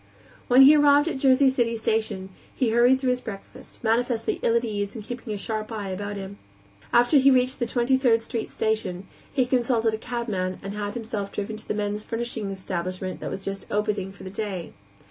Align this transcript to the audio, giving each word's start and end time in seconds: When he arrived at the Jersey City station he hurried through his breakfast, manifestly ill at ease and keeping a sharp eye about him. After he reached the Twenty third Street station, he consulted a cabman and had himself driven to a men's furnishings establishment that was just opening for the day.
When 0.47 0.63
he 0.63 0.75
arrived 0.75 1.07
at 1.07 1.13
the 1.17 1.19
Jersey 1.19 1.47
City 1.47 1.75
station 1.75 2.29
he 2.55 2.71
hurried 2.71 2.99
through 2.99 3.11
his 3.11 3.21
breakfast, 3.21 3.83
manifestly 3.83 4.39
ill 4.41 4.55
at 4.55 4.65
ease 4.65 4.95
and 4.95 5.03
keeping 5.03 5.31
a 5.31 5.37
sharp 5.37 5.71
eye 5.71 5.89
about 5.89 6.15
him. 6.15 6.39
After 6.91 7.17
he 7.19 7.29
reached 7.29 7.59
the 7.59 7.67
Twenty 7.67 7.97
third 7.99 8.23
Street 8.23 8.49
station, 8.49 9.05
he 9.31 9.45
consulted 9.45 9.93
a 9.93 9.99
cabman 9.99 10.59
and 10.63 10.73
had 10.73 10.95
himself 10.95 11.31
driven 11.31 11.57
to 11.57 11.71
a 11.71 11.75
men's 11.75 12.01
furnishings 12.01 12.57
establishment 12.57 13.19
that 13.19 13.29
was 13.29 13.45
just 13.45 13.67
opening 13.71 14.11
for 14.11 14.23
the 14.23 14.31
day. 14.31 14.73